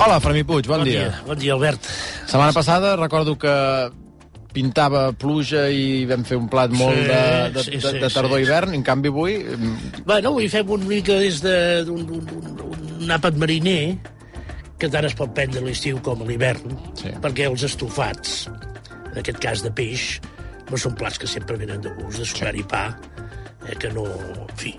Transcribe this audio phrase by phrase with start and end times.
[0.00, 1.08] Hola, Fermí Puig, bon, Bon dia.
[1.08, 1.84] dia, bon dia, Albert.
[2.26, 3.52] Setmana passada recordo que
[4.54, 8.10] pintava pluja i vam fer un plat molt Sí, de, de, sí, de, sí, de
[8.10, 8.70] tardor-hivern.
[8.70, 8.76] sí.
[8.78, 9.38] En canvi, avui...
[9.44, 13.96] mm, Bueno, avui fem una mica des de- d'un un, un, un àpat mariner
[14.78, 17.10] que tant es pot prendre l'estiu com a l'hivern, Sí.
[17.22, 18.48] perquè els estofats,
[19.12, 20.20] en aquest cas de peix,
[20.70, 22.88] no són plats que sempre venen de gust, de sucar i pa,
[23.68, 24.74] eh, que no, en fi,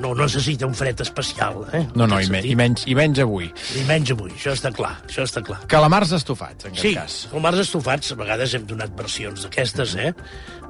[0.00, 1.64] no, necessita un fred especial.
[1.72, 3.50] Eh, No, no, i, me, i, menys, i menys avui.
[3.78, 5.60] I menys avui, això està clar, això està clar.
[5.70, 7.26] Calamars estofats, en Sí, cas.
[7.32, 10.12] calmars estofats, a vegades hem donat versions d'aquestes, eh?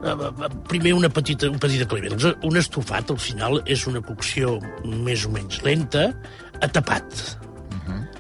[0.01, 2.17] Eh, eh, Primer una petita, un petit aclariment.
[2.17, 6.13] Doncs Un estofat, al final, és una cocció més o menys lenta,
[6.61, 7.37] a tapat.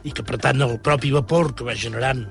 [0.05, 2.25] I que, per tant, el propi vapor que va generant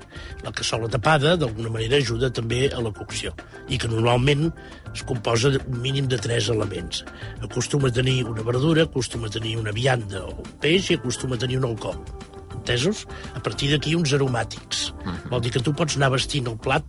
[0.44, 3.34] la cassola tapada, d'alguna manera ajuda també a la cocció.
[3.68, 4.48] I que normalment
[4.94, 7.04] es composa d'un mínim de tres elements.
[7.42, 11.38] Acostuma a tenir una verdura, acostuma a tenir una vianda o un peix i acostuma
[11.38, 12.02] a tenir un alcohol
[12.60, 13.06] entesos?
[13.34, 14.90] A partir d'aquí, uns aromàtics.
[15.30, 16.84] Vol dir que tu pots anar vestint el plat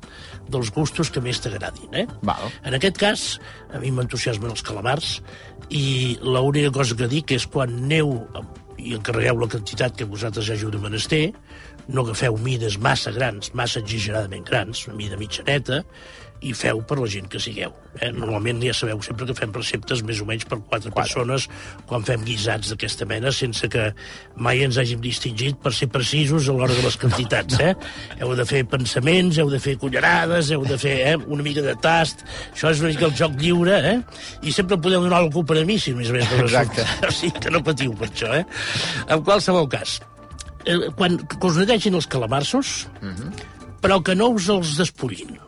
[0.52, 2.06] dels gustos que més t'agradin, eh?
[2.28, 2.52] Val.
[2.68, 3.26] En aquest cas,
[3.74, 5.20] a mi m'entusiasmen els calamars
[5.70, 8.20] i l'única cosa que dic és quan neu
[8.82, 11.24] i encarregueu la quantitat que vosaltres hàgiu de menester,
[11.92, 15.84] no agafeu mides massa grans, massa exageradament grans, una mida mitjaneta,
[16.42, 17.74] i feu per la gent que sigueu.
[18.00, 18.10] Eh?
[18.16, 20.96] Normalment ja sabeu sempre que fem receptes més o menys per quatre, quatre.
[21.02, 21.46] persones
[21.90, 23.92] quan fem guisats d'aquesta mena, sense que
[24.42, 27.60] mai ens hàgim distingit per ser precisos a l'hora de les quantitats.
[27.62, 27.76] Eh?
[28.22, 31.76] Heu de fer pensaments, heu de fer cullerades, heu de fer eh, una mica de
[31.84, 32.26] tast.
[32.50, 33.98] Això és una mica el joc lliure, eh?
[34.42, 36.88] I sempre podeu donar la culpa a mi, si més o menys no Exacte.
[37.06, 38.46] O sigui que no patiu per això, eh?
[39.12, 40.00] En qualsevol cas,
[40.66, 42.88] eh, quan que us netegin els calamarsos,
[43.82, 45.40] però que no us els despullin.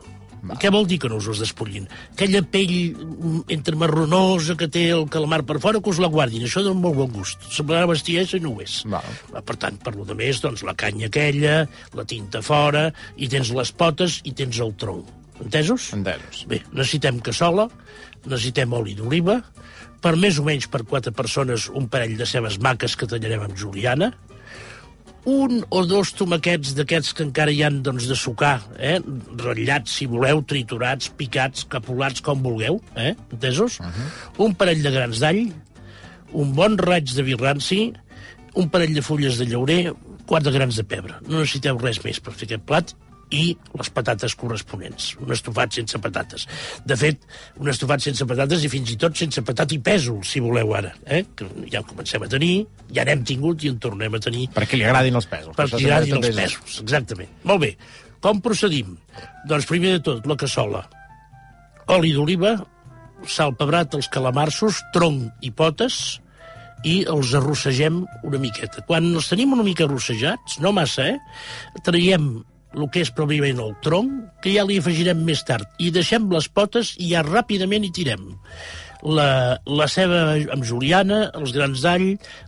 [0.44, 0.58] Va.
[0.60, 1.86] Què vol dir que no us els despullin?
[2.12, 6.44] Aquella pell mm, entre marronosa que té el calamar per fora, que us la guardin.
[6.44, 7.46] Això dona molt bon gust.
[7.54, 8.82] Semblarà bestiesa i no ho és.
[8.92, 9.08] Val.
[9.32, 11.62] Per tant, per lo de més, doncs, la canya aquella,
[11.96, 15.08] la tinta fora, i tens les potes i tens el tronc.
[15.40, 15.88] Entesos?
[15.96, 16.44] Entesos.
[16.50, 17.66] Bé, necessitem cassola,
[18.28, 19.40] necessitem oli d'oliva,
[20.04, 23.56] per més o menys per quatre persones un parell de cebes maques que tallarem amb
[23.56, 24.12] juliana,
[25.24, 28.98] un o dos tomaquets d'aquests que encara hi han doncs, de sucar, eh?
[29.40, 33.14] ratllats, si voleu, triturats, picats, capulats, com vulgueu, eh?
[33.32, 33.80] entesos?
[33.80, 34.44] Uh -huh.
[34.46, 35.52] Un parell de grans d'all,
[36.32, 37.92] un bon raig de vi ranci,
[38.54, 39.92] un parell de fulles de llaurer,
[40.26, 41.14] quatre grans de pebre.
[41.28, 42.94] No necessiteu res més per fer aquest plat
[43.34, 45.10] i les patates corresponents.
[45.24, 46.46] Un estofat sense patates.
[46.86, 47.24] De fet,
[47.58, 50.92] un estofat sense patates i fins i tot sense patat i pèsol, si voleu ara.
[51.06, 51.24] Eh?
[51.34, 52.52] Que ja en comencem a tenir,
[52.94, 55.54] ja n'hem tingut i en tornem a tenir Perquè li agradin els pesos.
[55.56, 57.30] per Això tirar també- els pesos, exactament.
[57.44, 57.72] Molt bé.
[58.24, 58.94] Com procedim?
[59.48, 60.86] Doncs primer de tot, la cassola.
[61.92, 62.54] Oli d'oliva,
[63.28, 66.20] sal pebrat, els calamarsos, tronc i potes,
[66.84, 68.82] i els arrossegem una miqueta.
[68.88, 71.18] Quan els tenim una mica arrossejats, no massa, eh?
[71.84, 72.42] Traiem
[72.74, 76.48] el que és pròpiament el tronc, que ja li afegirem més tard, i deixem les
[76.50, 78.32] potes i ja ràpidament hi tirem
[79.04, 80.22] la, la ceba
[80.54, 82.06] amb juliana, els grans d'all,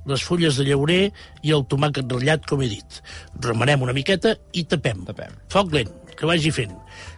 [0.08, 1.02] les fulles de llaurer
[1.44, 3.00] i el tomàquet ratllat, com he dit.
[3.44, 5.04] Remenem una miqueta i tapem.
[5.08, 5.36] Tapem.
[5.52, 6.74] Foc lent, que vagi fent.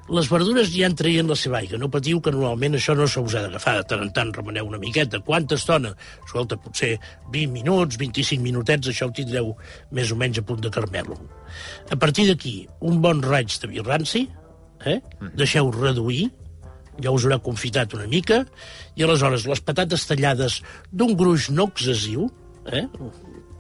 [0.08, 1.78] Les verdures ja en traient la seva aigua.
[1.80, 3.74] No patiu que normalment això no se us ha d'agafar.
[3.80, 5.20] De tant en tant remeneu una miqueta.
[5.24, 5.92] Quanta estona?
[6.24, 6.94] Escolta, potser
[7.34, 9.52] 20 minuts, 25 minutets, això ho tindreu
[9.92, 11.19] més o menys a punt de carmelo.
[11.92, 14.24] A partir d'aquí, un bon raig de vi ranci,
[14.86, 14.98] eh?
[15.36, 16.30] deixeu reduir,
[17.02, 18.42] ja us haurà confitat una mica,
[18.96, 22.30] i aleshores les patates tallades d'un gruix no excessiu,
[22.72, 22.86] eh?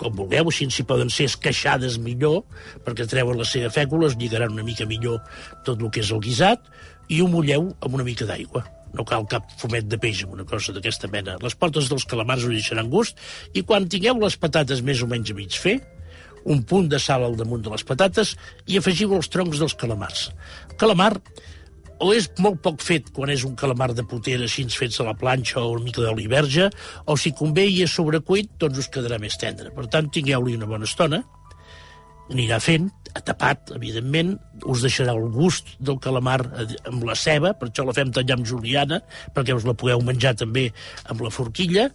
[0.00, 2.42] Com vulgueu, així si poden ser esqueixades millor,
[2.86, 5.20] perquè treuen les seves fècules, lligaran una mica millor
[5.66, 6.64] tot el que és el guisat,
[7.08, 8.64] i ho mulleu amb una mica d'aigua.
[8.96, 11.36] No cal cap fumet de peix amb una cosa d'aquesta mena.
[11.42, 13.20] Les potes dels calamars us deixaran gust,
[13.52, 15.78] i quan tingueu les patates més o menys a mig fer,
[16.48, 18.34] un punt de sal al damunt de les patates
[18.66, 20.28] i afegiu els troncs dels calamars.
[20.80, 21.12] Calamar
[22.04, 25.16] o és molt poc fet quan és un calamar de potera així fets a la
[25.18, 26.68] planxa o una mica d'oli verge,
[27.06, 29.72] o si convé i és sobrecuit, doncs us quedarà més tendre.
[29.74, 31.22] Per tant, tingueu-li una bona estona,
[32.28, 32.90] anirà fent,
[33.24, 34.36] tapat, evidentment,
[34.68, 36.38] us deixarà el gust del calamar
[36.86, 39.00] amb la ceba, per això la fem tallar amb juliana,
[39.34, 40.68] perquè us la pugueu menjar també
[41.08, 41.88] amb la forquilla,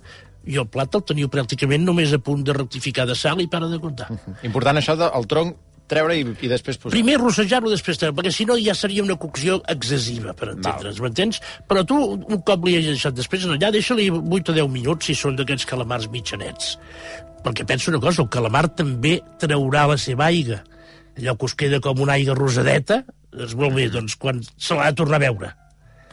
[0.44, 3.69] i el plat el teniu pràcticament només a punt de rectificar de sal i para
[3.71, 4.09] de comptar.
[4.44, 5.56] Important això del tronc,
[5.91, 6.94] treure i, i després posar.
[6.95, 11.41] Primer rossejar-lo, després treure, perquè si no ja seria una cocció excessiva, per entendre's, m'entens?
[11.69, 15.18] Però tu, un cop li has deixat després allà, deixa-li 8 o 10 minuts si
[15.18, 16.77] són d'aquests calamars mitjanets.
[17.44, 20.62] Perquè penso una cosa, el calamar també traurà la seva aigua.
[21.19, 23.03] Allò que us queda com una aigua rosadeta,
[23.33, 25.51] doncs molt bé, doncs quan se l'ha de tornar a veure.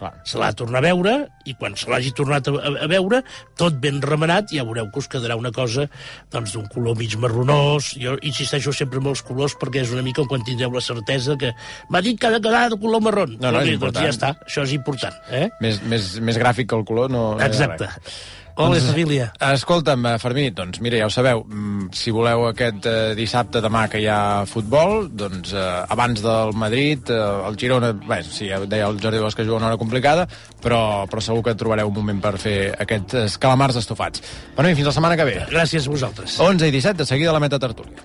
[0.00, 0.14] Clar.
[0.24, 1.12] Se l'ha de tornar a veure,
[1.44, 3.20] i quan se l'hagi tornat a, a, a veure,
[3.60, 5.84] tot ben remenat, ja veureu que us quedarà una cosa
[6.32, 7.92] doncs, d'un color mig marronós.
[8.00, 11.52] Jo insisteixo sempre en els colors perquè és una mica quan tindreu la certesa que
[11.92, 13.36] m'ha dit que ha de quedar de color marron.
[13.36, 15.20] No, no, Però és bé, doncs ja està, això és important.
[15.28, 15.48] Eh?
[15.60, 17.34] Més, més, més gràfic que el color no...
[17.36, 17.92] no Exacte.
[17.92, 18.20] res.
[18.60, 19.32] Hola, Doncs, família.
[19.40, 23.86] Escolta'm, eh, Fermí, doncs mira, ja ho sabeu, mm, si voleu aquest eh, dissabte demà
[23.88, 28.58] que hi ha futbol, doncs eh, abans del Madrid, eh, el Girona, bé, sí, ja
[28.60, 30.26] deia el Jordi Bosch que juga una hora complicada,
[30.60, 34.20] però, però segur que trobareu un moment per fer aquests calamars estofats.
[34.56, 35.38] Bueno, i fins la setmana que ve.
[35.50, 36.38] Gràcies a vosaltres.
[36.38, 37.96] 11 i 17, de seguida la meta tertúlia.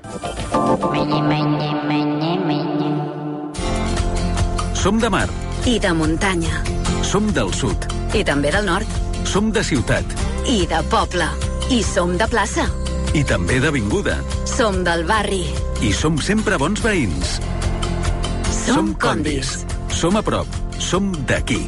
[4.73, 5.27] Som de mar,
[5.65, 6.63] I de muntanya.
[7.03, 7.77] som del sud,
[8.13, 8.87] I també del nord.
[9.25, 10.05] som de ciutat
[10.47, 11.25] I de poble.
[11.73, 12.67] I som de plaça.
[13.15, 14.17] i també d'avinguda.
[14.45, 15.45] Som del barri.
[15.81, 17.37] I som sempre bons veïns.
[18.51, 19.63] Som condis.
[19.89, 20.47] Som a prop.
[20.77, 21.61] Som d'aquí.